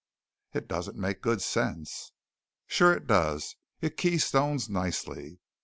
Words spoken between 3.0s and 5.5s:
does. It keystones nicely.